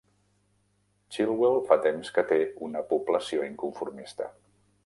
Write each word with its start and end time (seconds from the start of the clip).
Chilwell 1.17 1.59
fa 1.71 1.77
temps 1.85 2.11
que 2.17 2.25
té 2.33 2.41
una 2.71 2.85
població 2.95 3.47
inconformista. 3.53 4.33